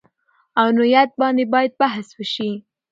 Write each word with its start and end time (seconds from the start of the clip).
او 0.59 0.67
نوعیت 0.77 1.09
باندې 1.19 1.43
باید 1.53 1.71
بحث 1.81 2.07
وشي 2.19 2.51